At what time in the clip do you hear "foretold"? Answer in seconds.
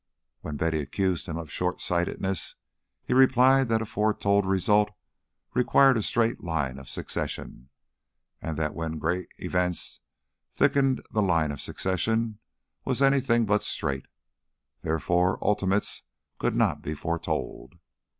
3.85-4.47, 16.95-17.75